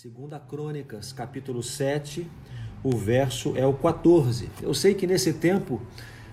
[0.00, 2.24] Segunda Crônicas, capítulo 7,
[2.84, 4.48] o verso é o 14.
[4.62, 5.82] Eu sei que nesse tempo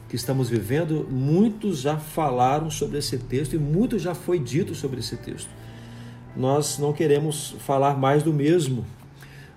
[0.07, 4.99] que estamos vivendo, muitos já falaram sobre esse texto e muito já foi dito sobre
[4.99, 5.49] esse texto.
[6.37, 8.85] Nós não queremos falar mais do mesmo,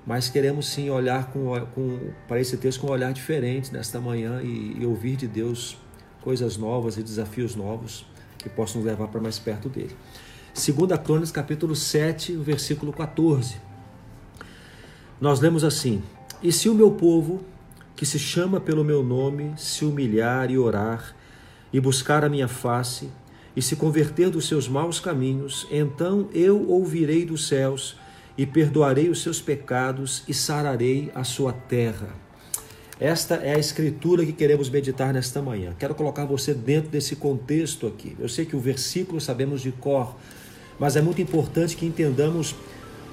[0.07, 4.40] mas queremos sim olhar com, com, para esse texto com um olhar diferente nesta manhã
[4.40, 5.77] e, e ouvir de Deus
[6.22, 8.06] coisas novas e desafios novos
[8.38, 9.95] que possam nos levar para mais perto dele.
[10.54, 13.68] Segunda Crônicas, capítulo 7, versículo 14
[15.21, 16.03] nós lemos assim:
[16.43, 17.40] E se o meu povo,
[17.96, 21.14] que se chama pelo meu nome, se humilhar e orar,
[21.72, 23.08] e buscar a minha face,
[23.57, 27.96] e se converter dos seus maus caminhos, então eu ouvirei dos céus
[28.36, 32.08] e perdoarei os seus pecados e sararei a sua terra.
[33.00, 35.75] Esta é a escritura que queremos meditar nesta manhã.
[35.77, 38.16] Quero colocar você dentro desse contexto aqui.
[38.19, 40.16] Eu sei que o versículo sabemos de cor,
[40.78, 42.55] mas é muito importante que entendamos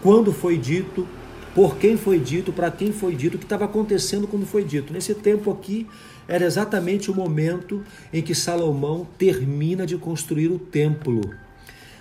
[0.04, 1.08] quando foi dito
[1.56, 4.92] por quem foi dito, para quem foi dito, o que estava acontecendo quando foi dito.
[4.92, 5.88] Nesse tempo aqui,
[6.28, 11.22] era exatamente o momento em que Salomão termina de construir o templo.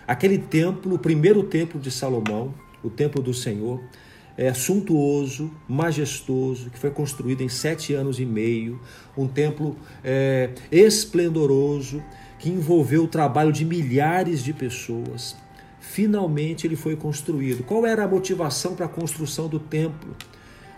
[0.09, 3.81] Aquele templo, o primeiro templo de Salomão, o templo do Senhor,
[4.37, 8.81] é suntuoso, majestoso, que foi construído em sete anos e meio,
[9.17, 12.03] um templo é, esplendoroso,
[12.41, 15.37] que envolveu o trabalho de milhares de pessoas
[15.95, 17.63] finalmente ele foi construído.
[17.63, 20.17] Qual era a motivação para a construção do templo?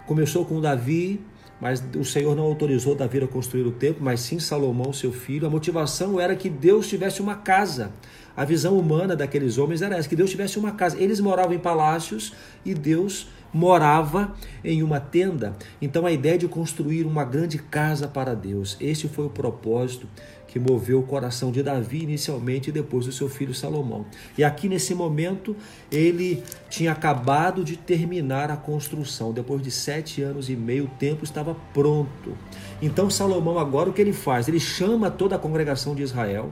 [0.06, 1.19] Começou com Davi,
[1.59, 5.47] mas o Senhor não autorizou Davi a construir o templo, mas sim Salomão, seu filho.
[5.47, 7.92] A motivação era que Deus tivesse uma casa.
[8.37, 10.98] A visão humana daqueles homens era essa, que Deus tivesse uma casa.
[10.98, 15.56] Eles moravam em palácios e Deus morava em uma tenda.
[15.80, 20.06] Então a ideia de construir uma grande casa para Deus, esse foi o propósito
[20.46, 24.06] que moveu o coração de Davi inicialmente e depois do seu filho Salomão.
[24.38, 25.56] E aqui nesse momento
[25.90, 29.32] ele tinha acabado de terminar a construção.
[29.32, 32.36] Depois de sete anos e meio, o templo estava pronto.
[32.80, 34.48] Então Salomão agora o que ele faz?
[34.48, 36.50] Ele chama toda a congregação de Israel.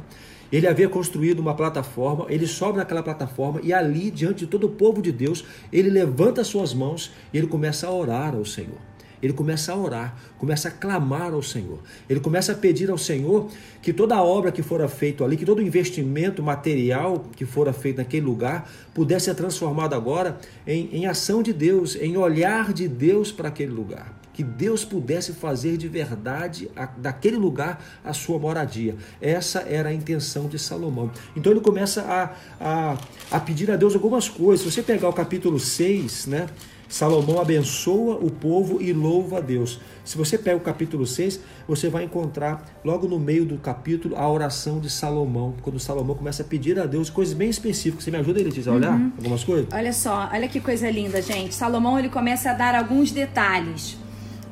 [0.52, 4.70] Ele havia construído uma plataforma, ele sobe naquela plataforma e ali, diante de todo o
[4.70, 8.78] povo de Deus, ele levanta suas mãos e ele começa a orar ao Senhor
[9.24, 11.78] ele começa a orar, começa a clamar ao Senhor.
[12.08, 13.48] Ele começa a pedir ao Senhor
[13.80, 17.72] que toda a obra que fora feita ali, que todo o investimento material que fora
[17.72, 22.86] feito naquele lugar, pudesse ser transformado agora em, em ação de Deus, em olhar de
[22.86, 28.38] Deus para aquele lugar que Deus pudesse fazer de verdade a, daquele lugar a sua
[28.38, 28.96] moradia.
[29.20, 31.10] Essa era a intenção de Salomão.
[31.34, 32.98] Então ele começa a, a,
[33.30, 34.66] a pedir a Deus algumas coisas.
[34.66, 36.48] Se você pegar o capítulo 6, né?
[36.88, 39.80] Salomão abençoa o povo e louva a Deus.
[40.04, 44.30] Se você pega o capítulo 6, você vai encontrar logo no meio do capítulo a
[44.30, 48.04] oração de Salomão, quando Salomão começa a pedir a Deus coisas bem específicas.
[48.04, 49.12] Você me ajuda, Letícia, a olhar uhum.
[49.16, 49.66] algumas coisas?
[49.72, 51.54] Olha só, olha que coisa linda, gente.
[51.54, 54.03] Salomão ele começa a dar alguns detalhes.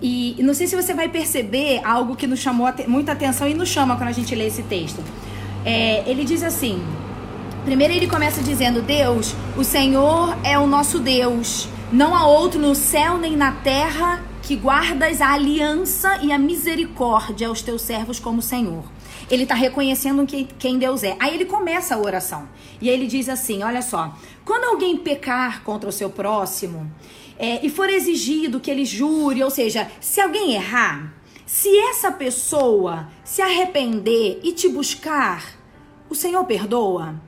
[0.02, 3.68] E não sei se você vai perceber algo que nos chamou muita atenção e nos
[3.68, 5.02] chama quando a gente lê esse texto.
[5.64, 6.82] É, ele diz assim:
[7.64, 12.74] primeiro ele começa dizendo, Deus, o Senhor é o nosso Deus não há outro no
[12.74, 18.40] céu nem na terra que guardas a aliança e a misericórdia aos teus servos como
[18.40, 18.84] Senhor.
[19.30, 21.14] Ele está reconhecendo que, quem Deus é.
[21.20, 22.48] Aí ele começa a oração.
[22.80, 26.90] E aí ele diz assim: olha só, quando alguém pecar contra o seu próximo
[27.42, 31.12] é, e for exigido que ele jure, ou seja, se alguém errar,
[31.44, 35.58] se essa pessoa se arrepender e te buscar,
[36.08, 37.20] o Senhor perdoa?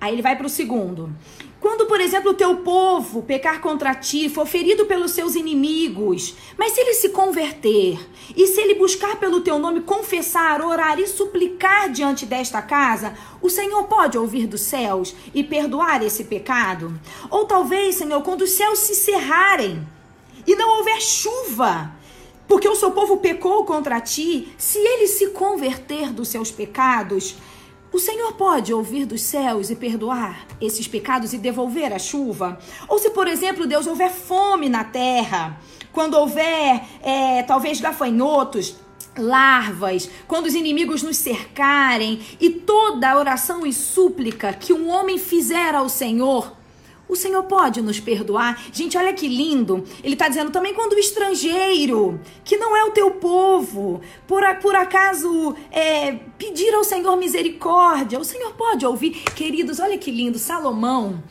[0.00, 1.14] Aí ele vai para o segundo.
[1.60, 6.72] Quando, por exemplo, o teu povo pecar contra ti, for ferido pelos seus inimigos, mas
[6.72, 8.00] se ele se converter
[8.34, 13.12] e se ele buscar pelo teu nome, confessar, orar e suplicar diante desta casa,
[13.42, 16.98] o Senhor pode ouvir dos céus e perdoar esse pecado?
[17.28, 19.86] Ou talvez, Senhor, quando os céus se cerrarem
[20.46, 21.92] e não houver chuva,
[22.48, 27.36] porque o seu povo pecou contra ti, se ele se converter dos seus pecados,
[27.92, 32.58] o Senhor pode ouvir dos céus e perdoar esses pecados e devolver a chuva?
[32.88, 35.60] Ou se, por exemplo, Deus houver fome na terra,
[35.92, 38.76] quando houver é, talvez gafanhotos,
[39.18, 45.18] larvas, quando os inimigos nos cercarem e toda a oração e súplica que um homem
[45.18, 46.59] fizer ao Senhor
[47.10, 48.62] o Senhor pode nos perdoar.
[48.72, 49.84] Gente, olha que lindo.
[50.02, 54.76] Ele está dizendo também quando o estrangeiro, que não é o teu povo, por, por
[54.76, 59.10] acaso é, pedir ao Senhor misericórdia, o Senhor pode ouvir.
[59.34, 60.38] Queridos, olha que lindo.
[60.38, 61.22] Salomão,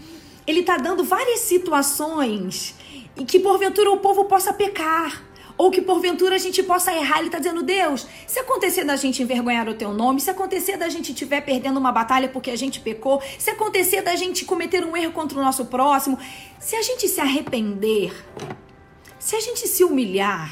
[0.45, 2.75] ele está dando várias situações
[3.15, 5.28] em que porventura o povo possa pecar
[5.59, 7.17] ou que porventura a gente possa errar.
[7.17, 10.87] Ele está dizendo, Deus, se acontecer da gente envergonhar o teu nome, se acontecer da
[10.87, 14.95] gente estiver perdendo uma batalha porque a gente pecou, se acontecer da gente cometer um
[14.95, 16.17] erro contra o nosso próximo,
[16.57, 18.13] se a gente se arrepender,
[19.19, 20.49] se a gente se humilhar,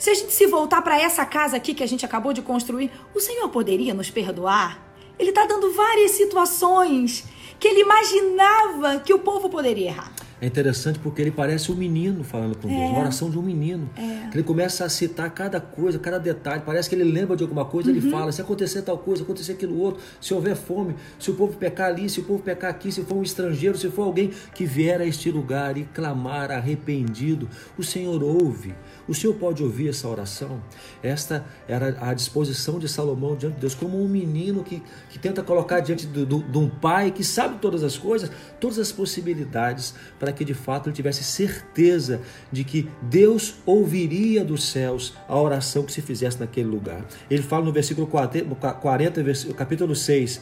[0.00, 2.90] se a gente se voltar para essa casa aqui que a gente acabou de construir,
[3.14, 4.82] o Senhor poderia nos perdoar?
[5.16, 7.24] Ele está dando várias situações
[7.60, 10.23] que ele imaginava que o povo poderia errar.
[10.44, 12.84] É interessante porque ele parece um menino falando com Deus, é.
[12.84, 13.88] uma oração de um menino.
[13.96, 14.28] É.
[14.30, 16.62] Ele começa a citar cada coisa, cada detalhe.
[16.66, 17.96] Parece que ele lembra de alguma coisa, uhum.
[17.96, 21.56] ele fala: se acontecer tal coisa, acontecer aquilo outro, se houver fome, se o povo
[21.56, 24.66] pecar ali, se o povo pecar aqui, se for um estrangeiro, se for alguém que
[24.66, 27.48] vier a este lugar e clamar arrependido,
[27.78, 28.74] o Senhor ouve.
[29.08, 30.62] O Senhor pode ouvir essa oração?
[31.02, 35.42] Esta era a disposição de Salomão diante de Deus, como um menino que, que tenta
[35.42, 40.44] colocar diante de um pai que sabe todas as coisas, todas as possibilidades, para que
[40.44, 42.20] de fato ele tivesse certeza
[42.50, 47.04] de que Deus ouviria dos céus a oração que se fizesse naquele lugar.
[47.30, 50.40] Ele fala no versículo 40, 40 capítulo 6.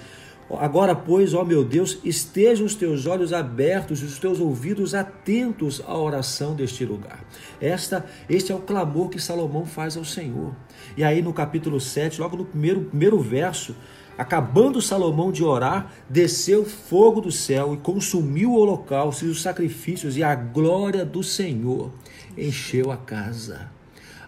[0.59, 5.81] Agora, pois, ó meu Deus, estejam os teus olhos abertos e os teus ouvidos atentos
[5.87, 7.25] à oração deste lugar.
[7.61, 10.53] Esta, este é o clamor que Salomão faz ao Senhor.
[10.97, 13.75] E aí no capítulo 7, logo no primeiro, primeiro verso,
[14.17, 20.17] acabando Salomão de orar, desceu fogo do céu e consumiu o holocausto e os sacrifícios,
[20.17, 21.91] e a glória do Senhor
[22.37, 23.71] encheu a casa.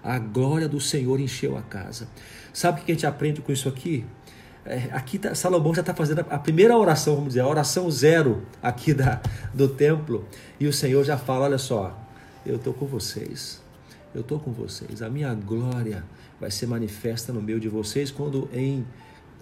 [0.03, 2.09] A glória do Senhor encheu a casa.
[2.53, 4.05] Sabe o que a gente aprende com isso aqui?
[4.65, 8.43] É, aqui tá, Salomão já está fazendo a, primeira oração, vamos dizer, a oração zero
[8.63, 9.21] aqui da,
[9.53, 10.27] do templo,
[10.59, 11.99] e o Senhor já fala: olha só,
[12.47, 13.61] eu estou com vocês,
[14.15, 16.03] eu estou com vocês, a minha glória
[16.41, 18.87] vai ser manifesta no meio de vocês quando em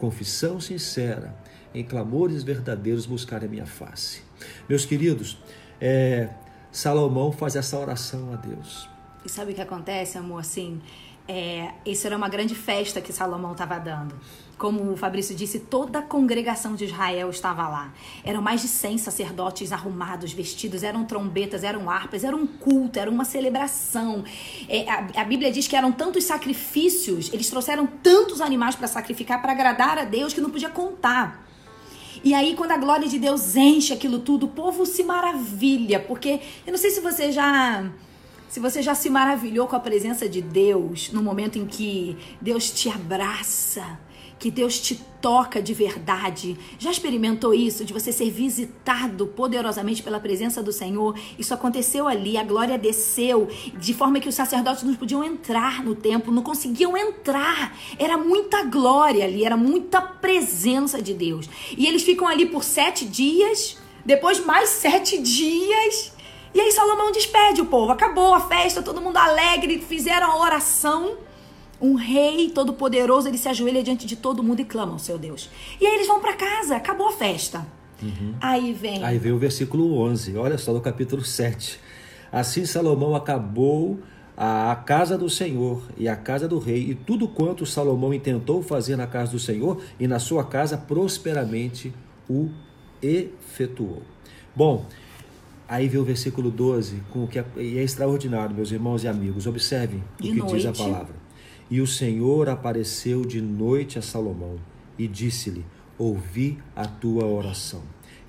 [0.02, 1.32] confissão sincera,
[1.72, 4.20] em clamores verdadeiros buscarem a minha face.
[4.68, 5.38] Meus queridos,
[5.80, 6.28] é,
[6.72, 8.90] Salomão faz essa oração a Deus.
[9.24, 10.40] E sabe o que acontece, amor?
[10.40, 10.82] Assim,
[11.28, 14.14] é, isso era uma grande festa que Salomão estava dando.
[14.58, 17.92] Como o Fabrício disse, toda a congregação de Israel estava lá.
[18.22, 23.10] Eram mais de 100 sacerdotes arrumados, vestidos, eram trombetas, eram harpas, era um culto, era
[23.10, 24.24] uma celebração.
[24.68, 29.40] É, a, a, Bíblia diz que eram tantos sacrifícios, eles trouxeram tantos animais para sacrificar,
[29.40, 31.44] para agradar a Deus, que não podia contar.
[32.22, 36.40] E aí, quando a glória de Deus enche aquilo tudo, o povo se maravilha, porque
[36.64, 37.90] eu não sei se você já
[38.52, 42.70] se você já se maravilhou com a presença de Deus no momento em que Deus
[42.70, 43.98] te abraça,
[44.38, 46.58] que Deus te toca de verdade.
[46.78, 51.18] Já experimentou isso de você ser visitado poderosamente pela presença do Senhor?
[51.38, 55.94] Isso aconteceu ali, a glória desceu, de forma que os sacerdotes não podiam entrar no
[55.94, 57.74] templo, não conseguiam entrar.
[57.98, 61.48] Era muita glória ali, era muita presença de Deus.
[61.74, 66.11] E eles ficam ali por sete dias, depois mais sete dias.
[66.54, 67.92] E aí Salomão despede o povo.
[67.92, 71.16] Acabou a festa, todo mundo alegre, fizeram a oração.
[71.80, 75.50] Um rei todo-poderoso, ele se ajoelha diante de todo mundo e clama ao seu Deus.
[75.80, 77.66] E aí eles vão para casa, acabou a festa.
[78.00, 78.34] Uhum.
[78.40, 79.02] Aí vem.
[79.02, 81.80] Aí vem o versículo 11, olha só no capítulo 7.
[82.30, 83.98] Assim Salomão acabou
[84.36, 88.96] a casa do Senhor e a casa do rei, e tudo quanto Salomão intentou fazer
[88.96, 91.92] na casa do Senhor e na sua casa prosperamente
[92.28, 92.48] o
[93.02, 94.02] efetuou.
[94.54, 94.86] Bom,
[95.68, 99.08] Aí vem o versículo 12, com o que é, e é extraordinário, meus irmãos e
[99.08, 99.46] amigos.
[99.46, 100.54] Observem de o que noite.
[100.56, 101.14] diz a palavra.
[101.70, 104.56] E o Senhor apareceu de noite a Salomão
[104.98, 105.64] e disse-lhe:
[105.98, 107.82] Ouvi a tua oração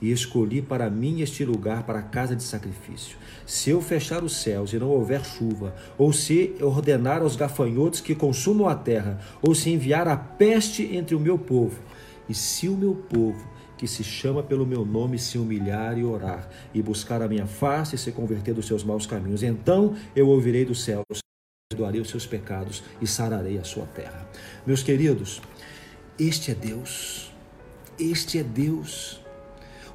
[0.04, 3.18] e escolhi para mim este lugar para a casa de sacrifício.
[3.46, 8.14] Se eu fechar os céus e não houver chuva, ou se ordenar aos gafanhotos que
[8.14, 11.80] consumam a terra, ou se enviar a peste entre o meu povo,
[12.28, 16.50] e se o meu povo que se chama pelo meu nome se humilhar e orar,
[16.74, 19.44] e buscar a minha face e se converter dos seus maus caminhos.
[19.44, 21.20] Então eu ouvirei dos céus,
[21.70, 24.28] perdoarei os seus pecados e sararei a sua terra.
[24.66, 25.42] Meus queridos,
[26.20, 27.32] este é Deus.
[28.00, 29.22] Este é Deus.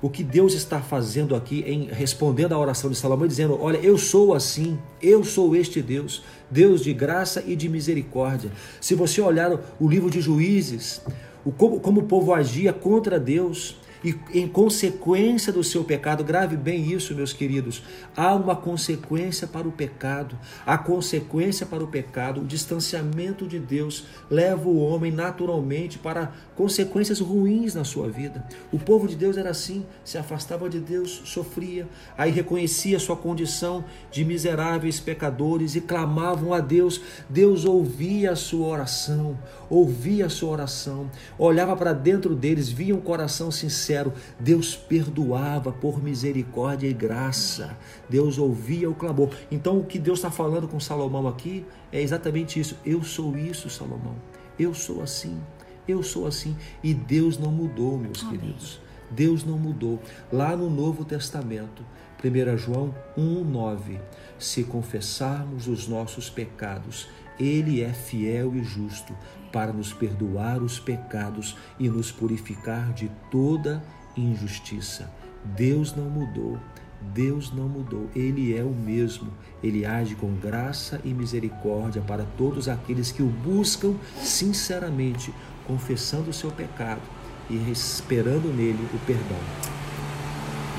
[0.01, 3.99] O que Deus está fazendo aqui em respondendo à oração de Salomão, dizendo: Olha, eu
[3.99, 8.51] sou assim, eu sou este Deus, Deus de graça e de misericórdia.
[8.81, 11.03] Se você olhar o livro de Juízes,
[11.49, 13.75] o como, como o povo agia contra Deus
[14.05, 17.83] e em consequência do seu pecado, grave bem isso, meus queridos,
[18.17, 20.39] há uma consequência para o pecado.
[20.65, 27.21] A consequência para o pecado, o distanciamento de Deus leva o homem naturalmente para consequências
[27.21, 28.47] ruins na sua vida.
[28.73, 33.85] O povo de Deus era assim, se afastava de Deus, sofria, aí reconhecia sua condição
[34.13, 37.01] de miseráveis pecadores e clamavam a Deus.
[37.29, 39.37] Deus ouvia a sua oração,
[39.69, 44.13] ouvia a sua oração, olhava para dentro deles, via um coração sincero.
[44.39, 47.77] Deus perdoava por misericórdia e graça.
[48.09, 49.31] Deus ouvia o clamor.
[49.51, 52.77] Então, o que Deus está falando com Salomão aqui é exatamente isso.
[52.85, 54.17] Eu sou isso, Salomão.
[54.59, 55.39] Eu sou assim.
[55.87, 56.57] Eu sou assim.
[56.83, 58.39] E Deus não mudou, meus Amém.
[58.39, 58.81] queridos.
[59.11, 60.01] Deus não mudou.
[60.31, 61.83] Lá no Novo Testamento,
[62.23, 63.99] 1 João 1,9:
[64.39, 69.15] Se confessarmos os nossos pecados, Ele é fiel e justo
[69.53, 73.83] para nos perdoar os pecados e nos purificar de toda
[74.17, 75.11] injustiça.
[75.45, 76.59] Deus não mudou.
[77.01, 79.31] Deus não mudou, Ele é o mesmo.
[79.63, 85.33] Ele age com graça e misericórdia para todos aqueles que o buscam sinceramente,
[85.67, 87.03] confessando o seu pecado
[87.49, 89.39] e esperando nele o perdão.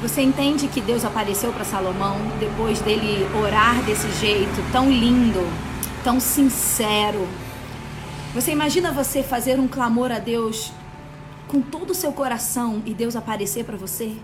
[0.02, 5.46] Você entende que Deus apareceu para Salomão depois dele orar desse jeito tão lindo,
[6.04, 7.28] tão sincero?
[8.34, 10.72] Você imagina você fazer um clamor a Deus
[11.48, 14.16] com todo o seu coração e Deus aparecer para você?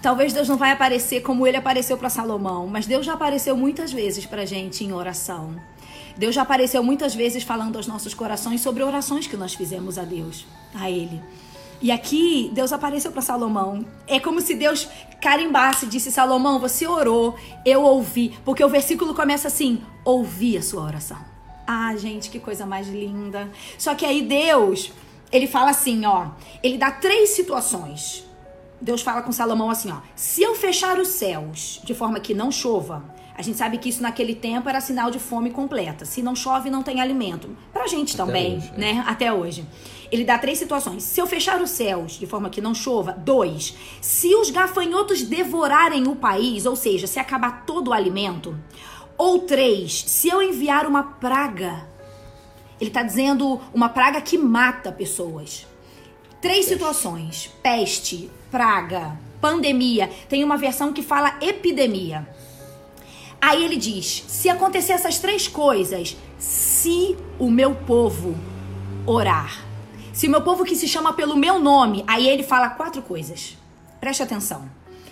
[0.00, 3.92] Talvez Deus não vai aparecer como ele apareceu para Salomão, mas Deus já apareceu muitas
[3.92, 5.56] vezes para gente em oração.
[6.16, 10.02] Deus já apareceu muitas vezes falando aos nossos corações sobre orações que nós fizemos a
[10.02, 11.22] Deus, a Ele.
[11.80, 13.84] E aqui Deus apareceu para Salomão.
[14.06, 14.88] É como se Deus
[15.20, 18.38] carimbasse, disse: Salomão, você orou, eu ouvi.
[18.44, 21.18] Porque o versículo começa assim: ouvi a sua oração.
[21.66, 23.50] Ah, gente, que coisa mais linda.
[23.78, 24.92] Só que aí Deus,
[25.32, 26.28] ele fala assim: ó,
[26.62, 28.24] ele dá três situações.
[28.80, 32.52] Deus fala com Salomão assim: ó, se eu fechar os céus de forma que não
[32.52, 33.02] chova,
[33.36, 36.04] a gente sabe que isso naquele tempo era sinal de fome completa.
[36.04, 37.56] Se não chove, não tem alimento.
[37.72, 38.78] Pra gente Até também, hoje, é.
[38.78, 39.04] né?
[39.08, 39.66] Até hoje.
[40.10, 41.02] Ele dá três situações.
[41.02, 43.74] Se eu fechar os céus de forma que não chova, dois.
[44.00, 48.56] Se os gafanhotos devorarem o país, ou seja, se acabar todo o alimento.
[49.18, 51.88] Ou três, se eu enviar uma praga.
[52.80, 55.66] Ele está dizendo uma praga que mata pessoas.
[56.40, 60.08] Três situações: peste, praga, pandemia.
[60.28, 62.28] Tem uma versão que fala epidemia.
[63.46, 68.34] Aí ele diz: se acontecer essas três coisas, se o meu povo
[69.04, 69.62] orar,
[70.14, 73.58] se o meu povo que se chama pelo meu nome, aí ele fala quatro coisas.
[74.00, 74.66] Preste atenção.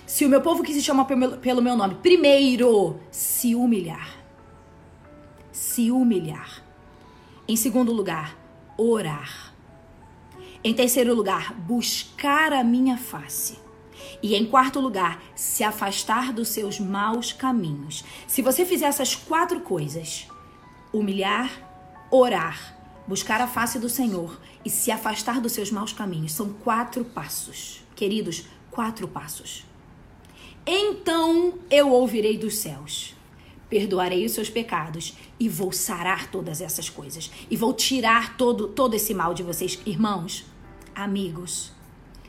[0.06, 4.08] Se o meu povo que se chama pelo meu nome, primeiro, se humilhar.
[5.52, 6.64] Se humilhar.
[7.46, 8.34] Em segundo lugar,
[8.78, 9.52] orar.
[10.64, 13.61] Em terceiro lugar, buscar a minha face.
[14.22, 18.04] E em quarto lugar, se afastar dos seus maus caminhos.
[18.26, 20.26] Se você fizer essas quatro coisas,
[20.92, 21.50] humilhar,
[22.10, 27.04] orar, buscar a face do Senhor e se afastar dos seus maus caminhos, são quatro
[27.04, 27.82] passos.
[27.96, 29.64] Queridos, quatro passos.
[30.66, 33.14] Então eu ouvirei dos céus,
[33.68, 38.94] perdoarei os seus pecados e vou sarar todas essas coisas e vou tirar todo todo
[38.94, 40.44] esse mal de vocês, irmãos,
[40.94, 41.72] amigos.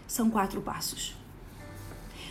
[0.08, 1.16] São quatro passos.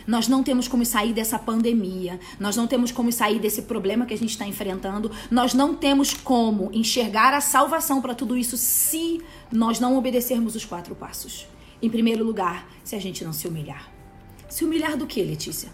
[0.05, 4.13] Nós não temos como sair dessa pandemia, nós não temos como sair desse problema que
[4.13, 9.21] a gente está enfrentando, nós não temos como enxergar a salvação para tudo isso se
[9.51, 11.47] nós não obedecermos os quatro passos.
[11.81, 13.91] Em primeiro lugar, se a gente não se humilhar.
[14.49, 15.69] Se humilhar do que, Letícia?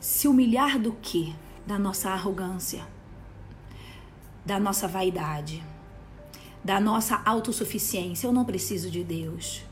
[0.00, 1.34] Se humilhar do que?
[1.66, 2.86] Da nossa arrogância,
[4.44, 5.62] da nossa vaidade,
[6.62, 8.26] da nossa autossuficiência.
[8.26, 9.62] Eu não preciso de Deus.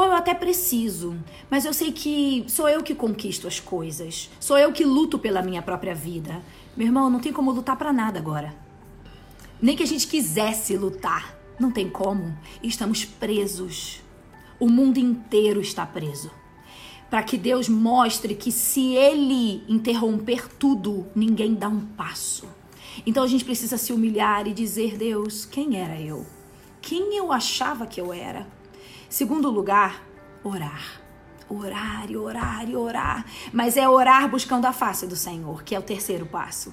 [0.00, 1.14] Ou eu até preciso,
[1.50, 4.30] mas eu sei que sou eu que conquisto as coisas.
[4.40, 6.42] Sou eu que luto pela minha própria vida.
[6.74, 8.56] Meu irmão, não tem como lutar para nada agora.
[9.60, 11.38] Nem que a gente quisesse lutar.
[11.58, 12.34] Não tem como.
[12.62, 14.00] Estamos presos.
[14.58, 16.30] O mundo inteiro está preso.
[17.10, 22.48] Para que Deus mostre que se Ele interromper tudo, ninguém dá um passo.
[23.04, 26.24] Então a gente precisa se humilhar e dizer: Deus, quem era eu?
[26.80, 28.46] Quem eu achava que eu era?
[29.10, 30.06] Segundo lugar,
[30.44, 31.02] orar.
[31.48, 33.26] Orar e orar e orar.
[33.52, 36.72] Mas é orar buscando a face do Senhor, que é o terceiro passo.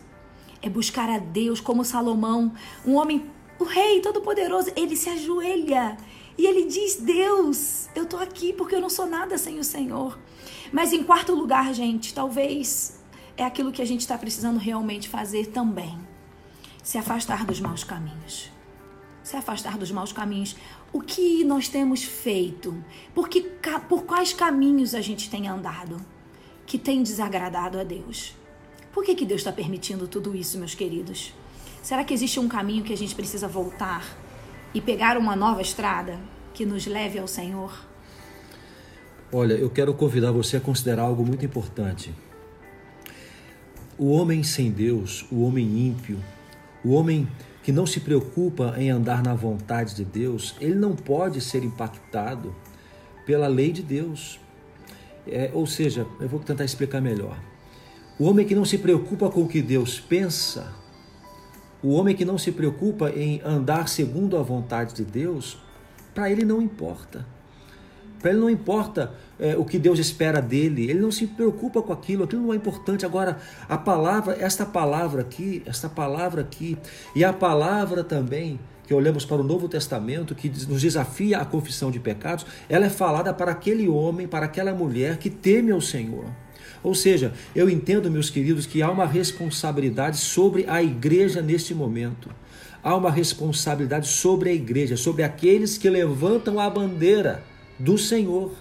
[0.61, 2.53] É buscar a Deus como Salomão,
[2.85, 3.25] um homem,
[3.57, 4.71] o rei todo-poderoso.
[4.75, 5.97] Ele se ajoelha
[6.37, 10.19] e ele diz: Deus, eu tô aqui porque eu não sou nada sem o Senhor.
[10.71, 13.01] Mas em quarto lugar, gente, talvez
[13.35, 15.97] é aquilo que a gente está precisando realmente fazer também:
[16.83, 18.55] se afastar dos maus caminhos.
[19.27, 20.55] Se afastar dos maus caminhos
[20.93, 22.81] o que nós temos feito,
[23.13, 23.41] por, que,
[23.89, 25.99] por quais caminhos a gente tem andado
[26.65, 28.33] que tem desagradado a Deus.
[28.93, 31.33] Por que, que Deus está permitindo tudo isso, meus queridos?
[31.83, 34.05] Será que existe um caminho que a gente precisa voltar
[34.73, 36.17] e pegar uma nova estrada
[36.53, 37.77] que nos leve ao Senhor?
[39.29, 42.15] Olha, eu quero convidar você a considerar algo muito importante.
[43.97, 46.17] O homem sem Deus, o homem ímpio,
[46.81, 47.27] o homem
[47.67, 52.55] que não se preocupa em andar na vontade de Deus, ele não pode ser impactado
[53.25, 54.39] pela lei de Deus.
[55.27, 57.37] É, ou seja, eu vou tentar explicar melhor.
[58.17, 60.73] O homem que não se preocupa com o que Deus pensa,
[61.83, 65.61] o homem que não se preocupa em andar segundo a vontade de Deus,
[66.15, 67.25] para ele não importa.
[68.19, 71.93] Para ele não importa é, o que Deus espera dele, ele não se preocupa com
[71.93, 73.05] aquilo, aquilo não é importante.
[73.05, 73.37] Agora,
[73.69, 76.77] a palavra, esta palavra aqui, esta palavra aqui,
[77.15, 81.91] e a palavra também que olhamos para o Novo Testamento, que nos desafia a confissão
[81.91, 86.25] de pecados, ela é falada para aquele homem, para aquela mulher que teme ao Senhor.
[86.81, 92.29] Ou seja, eu entendo, meus queridos, que há uma responsabilidade sobre a igreja neste momento.
[92.81, 97.43] Há uma responsabilidade sobre a igreja, sobre aqueles que levantam a bandeira
[97.79, 98.51] do Senhor.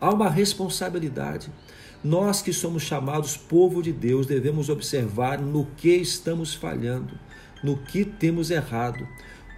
[0.00, 1.50] Há uma responsabilidade.
[2.02, 7.18] Nós que somos chamados povo de Deus devemos observar no que estamos falhando,
[7.62, 9.06] no que temos errado,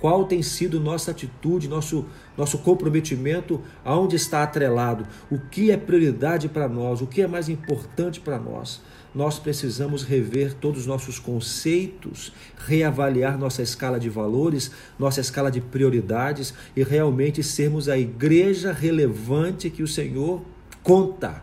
[0.00, 2.06] qual tem sido nossa atitude, nosso,
[2.36, 7.50] nosso comprometimento, aonde está atrelado, o que é prioridade para nós, o que é mais
[7.50, 8.80] importante para nós.
[9.14, 15.60] Nós precisamos rever todos os nossos conceitos, reavaliar nossa escala de valores, nossa escala de
[15.60, 20.42] prioridades e realmente sermos a igreja relevante que o Senhor
[20.82, 21.42] conta.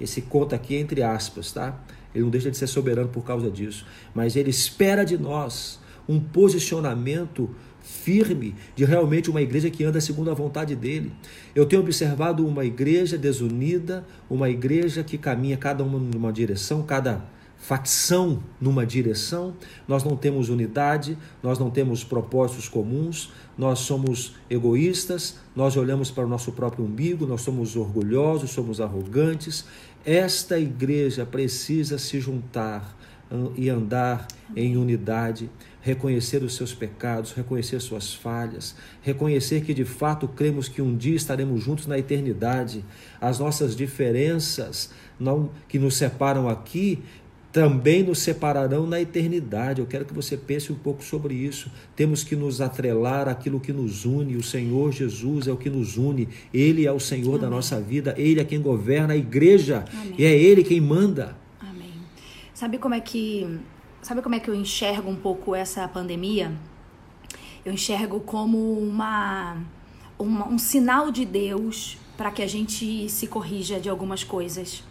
[0.00, 1.80] Esse conta aqui é entre aspas, tá?
[2.14, 3.84] Ele não deixa de ser soberano por causa disso,
[4.14, 7.50] mas ele espera de nós um posicionamento
[7.88, 11.10] firme de realmente uma igreja que anda segundo a vontade dele.
[11.54, 17.24] Eu tenho observado uma igreja desunida, uma igreja que caminha cada uma numa direção, cada
[17.56, 19.52] facção numa direção,
[19.88, 26.24] nós não temos unidade, nós não temos propósitos comuns, nós somos egoístas, nós olhamos para
[26.24, 29.64] o nosso próprio umbigo, nós somos orgulhosos, somos arrogantes.
[30.04, 32.96] Esta igreja precisa se juntar
[33.56, 34.26] e andar
[34.56, 40.82] em unidade, reconhecer os seus pecados, reconhecer suas falhas, reconhecer que de fato cremos que
[40.82, 42.84] um dia estaremos juntos na eternidade.
[43.20, 47.02] As nossas diferenças não que nos separam aqui
[47.50, 49.80] também nos separarão na eternidade.
[49.80, 51.70] Eu quero que você pense um pouco sobre isso.
[51.96, 54.36] Temos que nos atrelar àquilo que nos une.
[54.36, 56.28] O Senhor Jesus é o que nos une.
[56.52, 57.40] Ele é o Senhor Amém.
[57.40, 58.14] da nossa vida.
[58.18, 60.14] Ele é quem governa a igreja Amém.
[60.18, 61.36] e é Ele quem manda.
[62.58, 63.46] Sabe como é que
[64.02, 66.52] sabe como é que eu enxergo um pouco essa pandemia?
[67.64, 69.56] Eu enxergo como uma,
[70.18, 74.82] uma um sinal de Deus para que a gente se corrija de algumas coisas.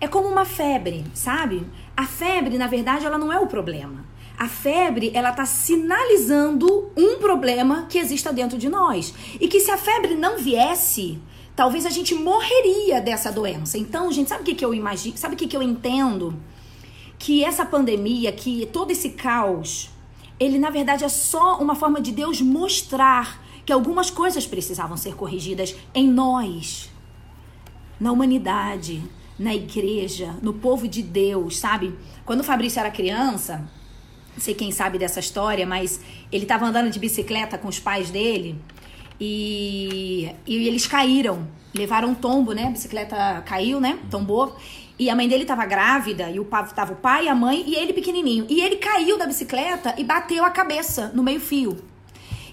[0.00, 1.66] É como uma febre, sabe?
[1.96, 4.04] A febre, na verdade, ela não é o problema.
[4.38, 9.14] A febre, ela está sinalizando um problema que exista dentro de nós.
[9.40, 11.20] E que se a febre não viesse,
[11.54, 13.78] talvez a gente morreria dessa doença.
[13.78, 15.16] Então, gente, sabe o que, que eu imagino?
[15.16, 16.34] Sabe o que, que eu entendo?
[17.22, 19.88] Que essa pandemia, que todo esse caos,
[20.40, 25.14] ele na verdade é só uma forma de Deus mostrar que algumas coisas precisavam ser
[25.14, 26.90] corrigidas em nós,
[28.00, 29.00] na humanidade,
[29.38, 31.94] na igreja, no povo de Deus, sabe?
[32.24, 33.58] Quando o Fabrício era criança,
[34.34, 36.00] não sei quem sabe dessa história, mas
[36.32, 38.58] ele estava andando de bicicleta com os pais dele
[39.20, 42.66] e, e eles caíram, levaram um tombo, né?
[42.66, 43.96] A bicicleta caiu, né?
[44.10, 44.56] Tombou.
[45.02, 47.92] E a mãe dele estava grávida, e o tava o pai, a mãe e ele
[47.92, 48.46] pequenininho.
[48.48, 51.76] E ele caiu da bicicleta e bateu a cabeça no meio-fio.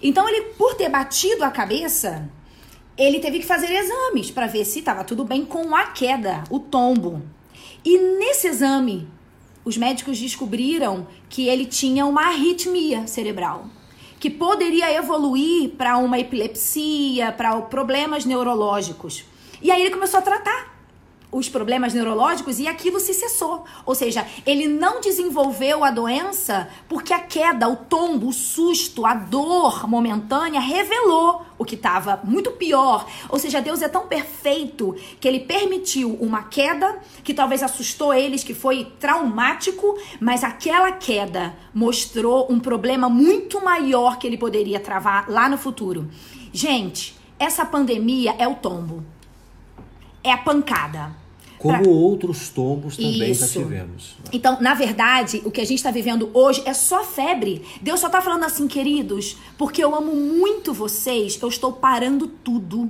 [0.02, 2.28] Então ele, por ter batido a cabeça,
[2.98, 6.60] ele teve que fazer exames para ver se estava tudo bem com a queda, o
[6.60, 7.22] tombo.
[7.86, 9.08] E nesse exame,
[9.64, 13.68] os médicos descobriram que ele tinha uma arritmia cerebral,
[14.20, 19.24] que poderia evoluir para uma epilepsia, para problemas neurológicos.
[19.62, 20.79] E aí ele começou a tratar
[21.32, 23.64] os problemas neurológicos e aquilo se cessou.
[23.86, 29.14] Ou seja, ele não desenvolveu a doença porque a queda, o tombo, o susto, a
[29.14, 33.06] dor momentânea revelou o que estava muito pior.
[33.30, 38.44] Ou seja, Deus é tão perfeito que ele permitiu uma queda que talvez assustou eles,
[38.44, 45.30] que foi traumático, mas aquela queda mostrou um problema muito maior que ele poderia travar
[45.30, 46.10] lá no futuro.
[46.52, 49.04] Gente, essa pandemia é o tombo
[50.24, 51.16] é a pancada.
[51.58, 51.90] Como pra...
[51.90, 53.46] outros tombos também Isso.
[53.46, 54.16] já tivemos.
[54.32, 57.66] Então, na verdade, o que a gente está vivendo hoje é só febre.
[57.82, 62.90] Deus só está falando assim, queridos, porque eu amo muito vocês, eu estou parando tudo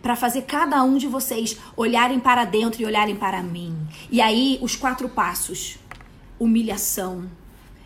[0.00, 3.76] para fazer cada um de vocês olharem para dentro e olharem para mim.
[4.10, 5.78] E aí, os quatro passos:
[6.38, 7.30] humilhação,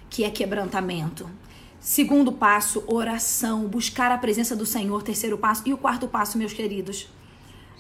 [0.09, 1.29] que é quebrantamento.
[1.81, 5.03] Segundo passo, oração, buscar a presença do Senhor.
[5.03, 5.63] Terceiro passo.
[5.67, 7.09] E o quarto passo, meus queridos,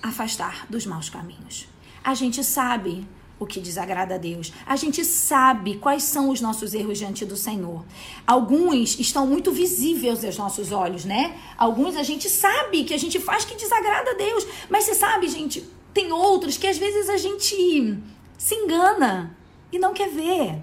[0.02, 1.68] afastar dos maus caminhos.
[2.02, 3.06] A gente sabe
[3.42, 4.52] o que desagrada a Deus.
[4.64, 7.84] A gente sabe quais são os nossos erros diante do Senhor.
[8.26, 11.36] Alguns estão muito visíveis aos nossos olhos, né?
[11.58, 14.46] Alguns a gente sabe que a gente faz que desagrada a Deus.
[14.70, 17.98] Mas você sabe, gente, tem outros que às vezes a gente
[18.38, 19.36] se engana
[19.72, 20.58] e não quer ver.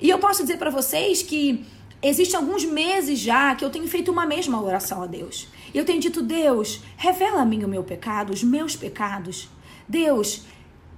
[0.00, 1.64] E eu posso dizer para vocês que
[2.02, 5.48] existem alguns meses já que eu tenho feito uma mesma oração a Deus.
[5.74, 9.48] Eu tenho dito, Deus, revela a mim o meu pecado, os meus pecados.
[9.88, 10.42] Deus,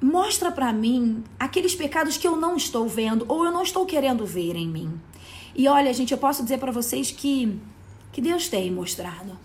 [0.01, 4.27] mostra para mim aqueles pecados que eu não estou vendo ou eu não estou querendo
[4.27, 5.01] ver em mim.
[5.55, 7.59] E olha, gente, eu posso dizer para vocês que
[8.15, 9.37] que Deus tem mostrado.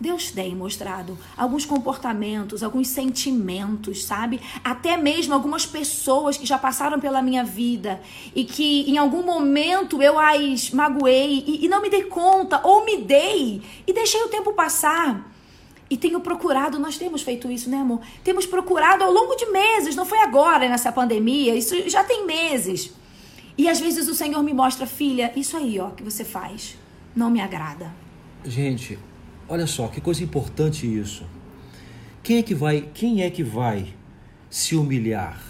[0.00, 4.40] Deus tem mostrado alguns comportamentos, alguns sentimentos, sabe?
[4.62, 8.00] Até mesmo algumas pessoas que já passaram pela minha vida
[8.34, 12.84] e que em algum momento eu as magoei e, e não me dei conta, ou
[12.84, 15.32] me dei e deixei o tempo passar.
[15.88, 18.00] E tenho procurado, nós temos feito isso, né, amor?
[18.22, 22.92] Temos procurado ao longo de meses, não foi agora nessa pandemia, isso já tem meses.
[23.56, 26.76] E às vezes o Senhor me mostra, filha, isso aí, ó, que você faz,
[27.14, 27.94] não me agrada.
[28.44, 28.98] Gente,
[29.48, 31.24] olha só, que coisa importante isso.
[32.22, 33.94] Quem é que vai, quem é que vai
[34.48, 35.40] se humilhar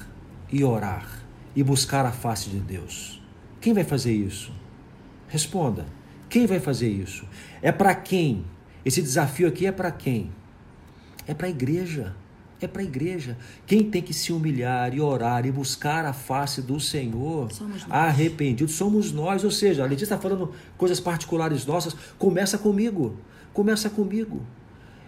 [0.50, 1.22] e orar
[1.54, 3.22] e buscar a face de Deus?
[3.60, 4.52] Quem vai fazer isso?
[5.28, 5.86] Responda.
[6.28, 7.24] Quem vai fazer isso?
[7.62, 8.44] É para quem?
[8.84, 10.30] Esse desafio aqui é para quem?
[11.26, 12.14] É para a igreja.
[12.60, 13.36] É para a igreja.
[13.66, 18.70] Quem tem que se humilhar e orar e buscar a face do Senhor somos arrependido
[18.70, 19.44] somos nós.
[19.44, 21.94] Ou seja, a Letícia está falando coisas particulares nossas.
[22.18, 23.16] Começa comigo.
[23.54, 24.42] Começa comigo.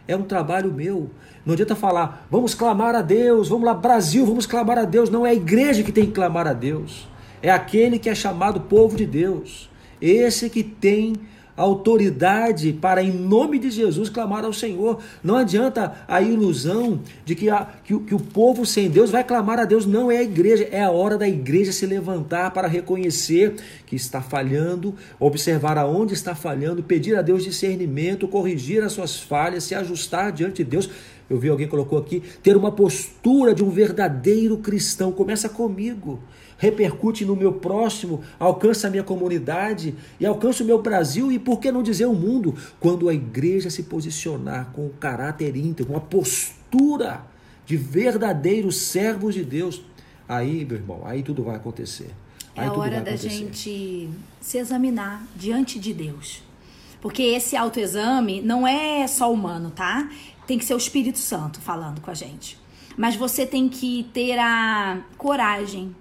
[0.08, 1.10] É um trabalho meu.
[1.44, 5.10] Não adianta falar, vamos clamar a Deus, vamos lá, Brasil, vamos clamar a Deus.
[5.10, 7.08] Não é a igreja que tem que clamar a Deus.
[7.42, 9.68] É aquele que é chamado povo de Deus.
[10.00, 11.14] Esse que tem
[11.56, 15.00] autoridade para, em nome de Jesus, clamar ao Senhor.
[15.24, 19.58] Não adianta a ilusão de que, a, que, que o povo sem Deus vai clamar
[19.58, 19.86] a Deus.
[19.86, 24.20] Não é a igreja, é a hora da igreja se levantar para reconhecer que está
[24.20, 30.32] falhando, observar aonde está falhando, pedir a Deus discernimento, corrigir as suas falhas, se ajustar
[30.32, 30.90] diante de Deus.
[31.28, 35.10] Eu vi alguém colocou aqui, ter uma postura de um verdadeiro cristão.
[35.10, 36.20] Começa comigo
[36.58, 41.60] repercute no meu próximo, alcança a minha comunidade e alcança o meu Brasil e por
[41.60, 45.98] que não dizer o mundo, quando a igreja se posicionar com o caráter íntegro, com
[45.98, 47.22] a postura
[47.66, 49.82] de verdadeiros servos de Deus,
[50.28, 52.10] aí, meu irmão, aí tudo vai acontecer.
[52.54, 54.08] É a hora da gente
[54.40, 56.42] se examinar diante de Deus.
[57.02, 60.10] Porque esse autoexame não é só humano, tá?
[60.46, 62.58] Tem que ser o Espírito Santo falando com a gente.
[62.96, 65.94] Mas você tem que ter a coragem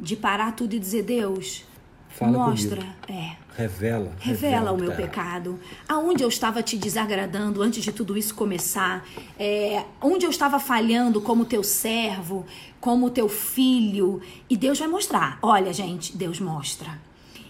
[0.00, 1.64] de parar tudo e dizer, Deus,
[2.08, 3.36] Fala mostra, é.
[3.56, 4.18] Revela, revela.
[4.20, 4.96] Revela o meu tá.
[4.96, 5.60] pecado.
[5.88, 9.06] Aonde eu estava te desagradando antes de tudo isso começar.
[9.38, 12.46] É, onde eu estava falhando como teu servo,
[12.80, 14.20] como teu filho.
[14.48, 15.38] E Deus vai mostrar.
[15.42, 16.98] Olha, gente, Deus mostra.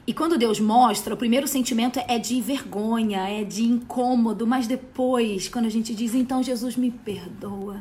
[0.07, 5.49] E quando Deus mostra, o primeiro sentimento é de vergonha, é de incômodo, mas depois,
[5.49, 7.81] quando a gente diz, então Jesus me perdoa.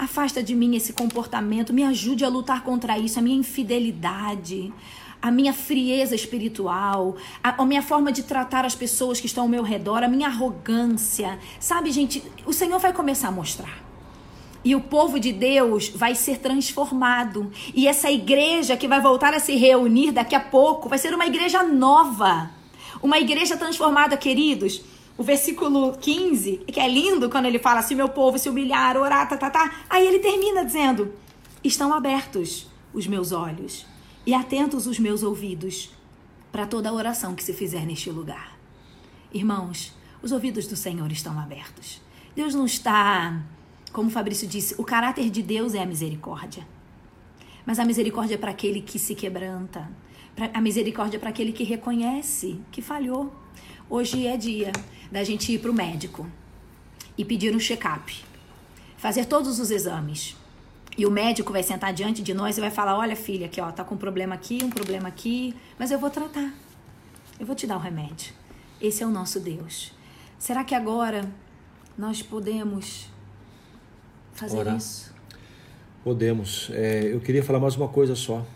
[0.00, 4.72] Afasta de mim esse comportamento, me ajude a lutar contra isso, a minha infidelidade,
[5.20, 9.48] a minha frieza espiritual, a, a, minha forma de tratar as pessoas que estão ao
[9.50, 11.38] meu redor, a minha arrogância.
[11.60, 13.84] Sabe, gente, o Senhor vai começar a mostrar.
[14.64, 17.52] E o povo de Deus vai ser transformado.
[17.74, 21.26] E essa igreja que vai voltar a se reunir daqui a pouco vai ser uma
[21.26, 22.50] igreja nova.
[23.02, 24.82] Uma igreja transformada, queridos
[25.16, 29.28] o versículo 15, que é lindo quando ele fala assim: meu povo se humilhar, orar,
[29.28, 29.84] tá, tá, tá.
[29.88, 31.12] Aí ele termina dizendo:
[31.62, 33.86] estão abertos os meus olhos
[34.26, 35.90] e atentos os meus ouvidos
[36.50, 38.58] para toda oração que se fizer neste lugar.
[39.32, 42.00] Irmãos, os ouvidos do Senhor estão abertos.
[42.34, 43.42] Deus não está,
[43.92, 46.66] como Fabrício disse, o caráter de Deus é a misericórdia.
[47.64, 49.88] Mas a misericórdia é para aquele que se quebranta.
[50.54, 53.32] A misericórdia é para aquele que reconhece que falhou.
[53.90, 54.70] Hoje é dia
[55.10, 56.24] da gente ir para o médico
[57.18, 58.24] e pedir um check-up,
[58.96, 60.36] fazer todos os exames.
[60.96, 63.72] E o médico vai sentar diante de nós e vai falar: Olha, filha, aqui, ó,
[63.72, 66.54] tá com um problema aqui, um problema aqui, mas eu vou tratar.
[67.40, 68.32] Eu vou te dar o remédio.
[68.80, 69.92] Esse é o nosso Deus.
[70.38, 71.28] Será que agora
[71.98, 73.08] nós podemos
[74.34, 74.76] fazer Orar.
[74.76, 75.12] isso?
[76.04, 76.70] Podemos.
[76.74, 78.46] É, eu queria falar mais uma coisa só.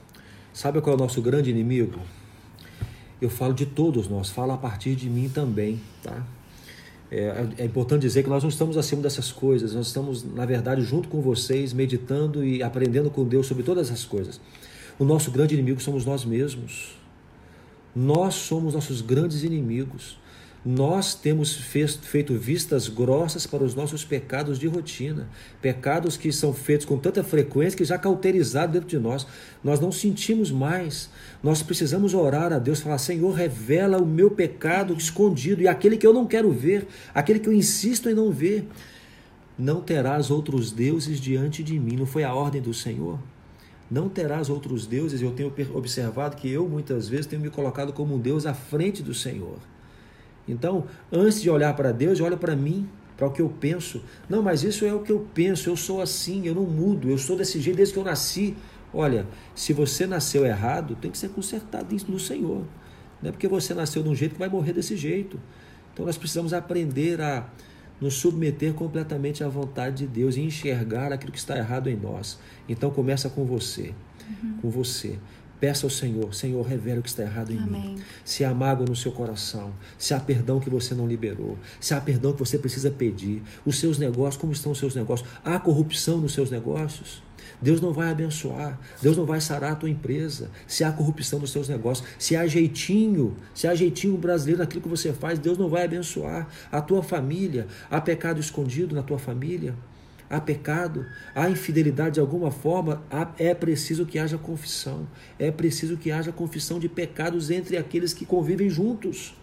[0.53, 2.01] Sabe qual é o nosso grande inimigo?
[3.25, 6.23] Eu falo de todos nós, falo a partir de mim também, tá?
[7.11, 10.83] É, é, importante dizer que nós não estamos acima dessas coisas, nós estamos, na verdade,
[10.83, 14.39] junto com vocês, meditando e aprendendo com Deus sobre todas essas coisas.
[14.99, 16.99] O nosso grande inimigo somos nós mesmos.
[17.97, 20.19] Nós somos nossos grandes inimigos.
[20.65, 25.29] Nós temos feito vistas grossas para os nossos pecados de rotina,
[25.61, 29.27] pecados que são feitos com tanta frequência que já cauterizaram dentro de nós.
[29.63, 31.11] Nós não sentimos mais.
[31.43, 36.07] Nós precisamos orar a Deus, falar: Senhor, revela o meu pecado escondido e aquele que
[36.07, 38.67] eu não quero ver, aquele que eu insisto em não ver.
[39.59, 41.95] Não terás outros deuses diante de mim.
[41.95, 43.19] Não foi a ordem do Senhor?
[43.91, 45.21] Não terás outros deuses.
[45.21, 49.03] Eu tenho observado que eu muitas vezes tenho me colocado como um Deus à frente
[49.03, 49.59] do Senhor.
[50.47, 54.03] Então, antes de olhar para Deus, olha para mim, para o que eu penso.
[54.29, 57.19] Não, mas isso é o que eu penso, eu sou assim, eu não mudo, eu
[57.19, 58.57] sou desse jeito desde que eu nasci.
[58.93, 62.65] Olha, se você nasceu errado, tem que ser consertado no Senhor.
[63.21, 65.41] Não é porque você nasceu de um jeito que vai morrer desse jeito.
[65.93, 67.49] Então nós precisamos aprender a
[68.01, 72.39] nos submeter completamente à vontade de Deus e enxergar aquilo que está errado em nós.
[72.69, 73.95] Então começa com você,
[74.43, 74.59] uhum.
[74.61, 75.19] com você.
[75.61, 77.95] Peça ao Senhor, Senhor, revela o que está errado em Amém.
[77.95, 78.03] mim.
[78.25, 82.01] Se há mágoa no seu coração, se há perdão que você não liberou, se há
[82.01, 85.29] perdão que você precisa pedir, os seus negócios, como estão os seus negócios?
[85.45, 87.23] Há corrupção nos seus negócios?
[87.61, 90.51] Deus não vai abençoar, Deus não vai sarar a tua empresa.
[90.67, 94.89] Se há corrupção nos seus negócios, se há jeitinho, se há jeitinho brasileiro naquilo que
[94.89, 97.67] você faz, Deus não vai abençoar a tua família.
[97.91, 99.75] Há pecado escondido na tua família?
[100.29, 103.03] Há pecado, há infidelidade de alguma forma,
[103.39, 105.07] é preciso que haja confissão.
[105.39, 109.35] É preciso que haja confissão de pecados entre aqueles que convivem juntos.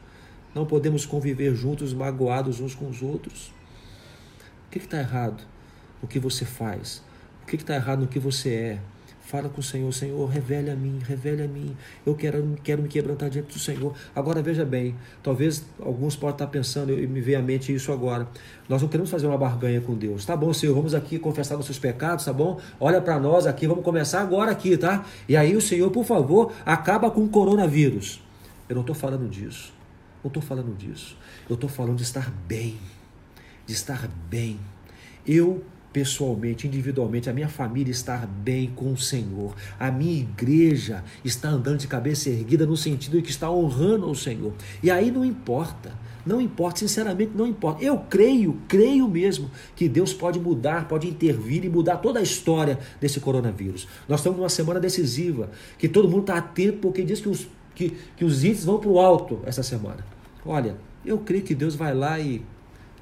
[0.54, 3.54] Não podemos conviver juntos, magoados uns com os outros.
[4.68, 5.44] O que está errado?
[6.02, 7.04] O que você faz?
[7.44, 8.80] O que está errado no que você é?
[9.22, 11.76] Fala com o Senhor, Senhor, revele a mim, revele a mim.
[12.06, 13.94] Eu quero, quero me quebrantar diante do Senhor.
[14.16, 18.28] Agora veja bem, talvez alguns possam estar pensando, e me veio à mente isso agora.
[18.68, 20.26] Nós não queremos fazer uma barganha com Deus.
[20.26, 22.60] Tá bom, Senhor, vamos aqui confessar nossos pecados, tá bom?
[22.80, 25.06] Olha para nós aqui, vamos começar agora aqui, tá?
[25.30, 28.22] E aí o Senhor, por favor, acaba com o coronavírus.
[28.68, 29.74] Eu não estou falando disso.
[30.24, 31.18] Não estou falando disso.
[31.50, 32.78] Eu estou falando de estar bem.
[33.66, 34.60] De estar bem.
[35.26, 41.50] Eu pessoalmente, individualmente, a minha família estar bem com o Senhor, a minha igreja está
[41.50, 44.54] andando de cabeça erguida no sentido de que está honrando o Senhor.
[44.82, 45.92] E aí não importa,
[46.26, 47.84] não importa, sinceramente não importa.
[47.84, 52.80] Eu creio, creio mesmo que Deus pode mudar, pode intervir e mudar toda a história
[53.00, 53.88] desse coronavírus.
[54.08, 57.98] Nós estamos numa semana decisiva, que todo mundo está atento porque diz que os, que,
[58.16, 60.06] que os índices vão para o alto essa semana.
[60.46, 62.42] Olha, eu creio que Deus vai lá e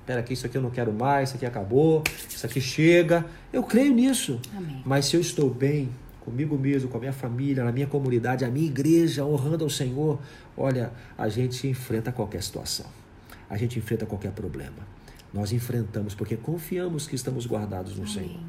[0.10, 3.24] Espera aqui, isso aqui eu não quero mais, isso aqui acabou, isso aqui chega.
[3.54, 4.41] Eu creio nisso.
[4.58, 4.82] Amém.
[4.84, 5.88] Mas se eu estou bem
[6.22, 10.17] comigo mesmo, com a minha família, na minha comunidade, a minha igreja, honrando ao Senhor,
[10.58, 12.88] olha, a gente enfrenta qualquer situação.
[13.48, 14.88] A gente enfrenta qualquer problema.
[15.32, 18.12] Nós enfrentamos porque confiamos que estamos guardados no Amém.
[18.12, 18.39] Senhor.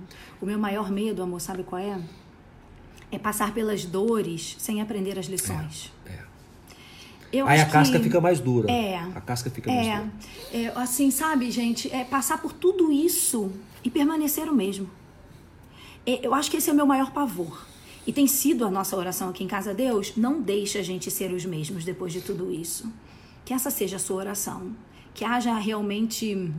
[0.41, 2.01] O meu maior medo, amor, sabe qual é?
[3.13, 5.93] É passar pelas dores sem aprender as lições.
[6.07, 6.30] É, é.
[7.33, 8.05] Eu Aí a casca que...
[8.05, 8.71] fica mais dura.
[8.71, 8.99] É.
[8.99, 10.13] A casca fica mais é, dura.
[10.53, 13.53] É, assim, sabe, gente, é passar por tudo isso
[13.85, 14.91] e permanecer o mesmo.
[16.05, 17.67] É, eu acho que esse é o meu maior pavor.
[18.07, 21.33] E tem sido a nossa oração aqui em Casa Deus, não deixe a gente ser
[21.33, 22.93] os mesmos depois de tudo isso.
[23.45, 24.75] Que essa seja a sua oração.
[25.15, 26.53] Que haja realmente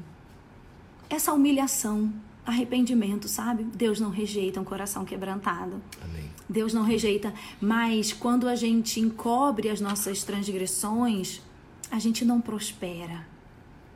[1.10, 2.14] essa humilhação,
[2.46, 3.64] arrependimento, sabe?
[3.64, 5.82] Deus não rejeita um coração quebrantado.
[6.02, 6.31] Amém.
[6.52, 11.42] Deus não rejeita, mas quando a gente encobre as nossas transgressões,
[11.90, 13.26] a gente não prospera.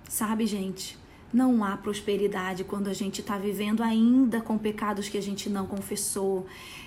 [0.07, 0.97] Sabe, gente?
[1.33, 5.67] Não há prosperidade quando a gente está vivendo ainda com pecados que a gente não
[5.67, 6.45] confessou,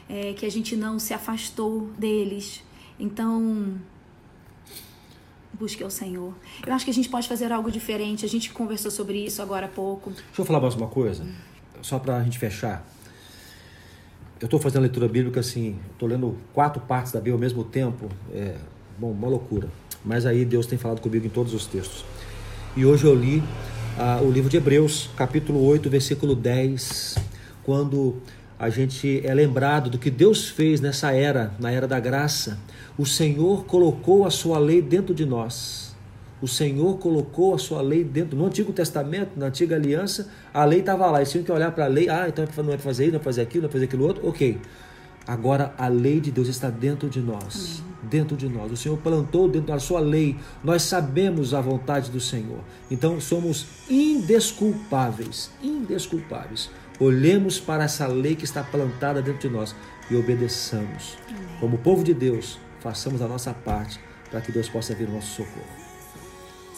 [0.08, 2.64] é, que a gente não se afastou deles.
[2.98, 3.74] Então,
[5.52, 6.32] busque ao Senhor.
[6.66, 8.24] Eu acho que a gente pode fazer algo diferente.
[8.24, 10.12] A gente conversou sobre isso agora há pouco.
[10.12, 11.26] Deixa eu falar mais uma coisa,
[11.82, 12.82] só para a gente fechar
[14.40, 18.08] eu estou fazendo leitura bíblica assim, estou lendo quatro partes da Bíblia ao mesmo tempo.
[18.32, 18.54] É,
[18.98, 19.68] bom, uma loucura.
[20.04, 22.04] Mas aí Deus tem falado comigo em todos os textos.
[22.76, 23.42] E hoje eu li
[23.98, 27.16] ah, o livro de Hebreus, capítulo 8, versículo 10,
[27.64, 28.16] quando
[28.58, 32.58] a gente é lembrado do que Deus fez nessa era, na era da graça.
[32.96, 35.87] O Senhor colocou a sua lei dentro de nós
[36.40, 38.36] o Senhor colocou a sua lei dentro.
[38.36, 41.18] No Antigo Testamento, na Antiga Aliança, a lei estava lá.
[41.18, 42.08] Eles tinham que olhar para a lei.
[42.08, 44.28] Ah, então não é fazer isso, não é fazer aquilo, não é fazer aquilo outro.
[44.28, 44.60] Ok.
[45.26, 47.82] Agora a lei de Deus está dentro de nós.
[47.82, 47.98] Amém.
[48.08, 48.72] Dentro de nós.
[48.72, 50.36] O Senhor plantou dentro da sua lei.
[50.62, 52.60] Nós sabemos a vontade do Senhor.
[52.90, 55.50] Então somos indesculpáveis.
[55.62, 56.70] Indesculpáveis.
[57.00, 59.74] Olhemos para essa lei que está plantada dentro de nós
[60.10, 61.18] e obedeçamos.
[61.28, 61.58] Amém.
[61.60, 65.44] Como povo de Deus, façamos a nossa parte para que Deus possa vir ao nosso
[65.44, 65.87] socorro.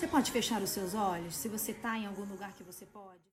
[0.00, 1.34] Você pode fechar os seus olhos?
[1.36, 3.20] Se você está em algum lugar que você pode.